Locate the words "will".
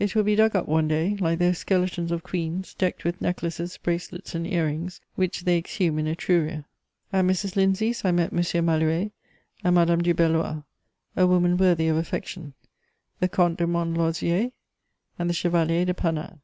0.16-0.24